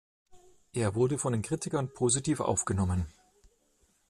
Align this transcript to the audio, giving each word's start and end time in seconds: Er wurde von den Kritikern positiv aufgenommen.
Er 0.73 0.95
wurde 0.95 1.19
von 1.19 1.31
den 1.31 1.43
Kritikern 1.43 1.93
positiv 1.93 2.39
aufgenommen. 2.39 3.05